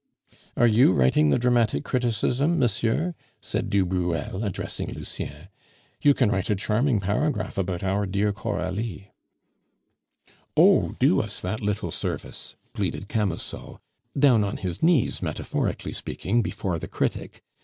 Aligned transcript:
"Are 0.57 0.65
you 0.65 0.93
writing 0.93 1.29
the 1.29 1.37
dramatic 1.37 1.83
criticism, 1.83 2.57
monsieur?" 2.57 3.13
said 3.39 3.69
du 3.69 3.85
Bruel, 3.85 4.43
addressing 4.43 4.87
Lucien; 4.91 5.47
"you 6.01 6.15
can 6.15 6.31
write 6.31 6.49
a 6.49 6.55
charming 6.55 6.99
paragraph 6.99 7.55
about 7.55 7.83
our 7.83 8.07
dear 8.07 8.33
Coralie." 8.33 9.11
"Oh! 10.57 10.95
do 10.97 11.21
us 11.21 11.39
that 11.41 11.61
little 11.61 11.91
service!" 11.91 12.55
pleaded 12.73 13.09
Camusot, 13.09 13.79
down 14.17 14.43
on 14.43 14.57
his 14.57 14.81
knees, 14.81 15.21
metaphorically 15.21 15.93
speaking, 15.93 16.41
before 16.41 16.79
the 16.79 16.87
critic. 16.87 17.43